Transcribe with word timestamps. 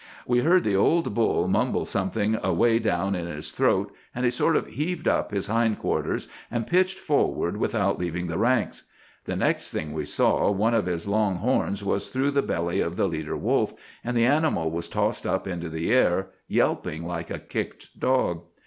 "We 0.25 0.39
heard 0.39 0.63
the 0.63 0.75
old 0.75 1.13
bull 1.13 1.47
mumble 1.47 1.85
something 1.85 2.39
away 2.41 2.79
down 2.79 3.13
in 3.13 3.27
his 3.27 3.51
throat, 3.51 3.93
and 4.15 4.25
he 4.25 4.31
sort 4.31 4.55
of 4.55 4.65
heaved 4.65 5.07
up 5.07 5.29
his 5.29 5.45
hind 5.45 5.77
quarters 5.77 6.27
and 6.49 6.65
pitched 6.65 6.97
forward, 6.97 7.57
without 7.57 7.99
leaving 7.99 8.25
the 8.25 8.39
ranks. 8.39 8.85
The 9.25 9.35
next 9.35 9.71
thing 9.71 9.93
we 9.93 10.05
saw, 10.05 10.49
one 10.49 10.73
of 10.73 10.87
his 10.87 11.05
long 11.07 11.35
horns 11.35 11.83
was 11.83 12.09
through 12.09 12.31
the 12.31 12.41
belly 12.41 12.79
of 12.81 12.95
the 12.95 13.07
leader 13.07 13.37
wolf, 13.37 13.75
and 14.03 14.17
the 14.17 14.25
animal 14.25 14.71
was 14.71 14.89
tossed 14.89 15.27
up 15.27 15.45
into 15.45 15.69
the 15.69 15.91
air, 15.93 16.29
yelping 16.47 17.05
like 17.05 17.29
a 17.29 17.37
kicked 17.37 17.99
dog. 17.99 18.41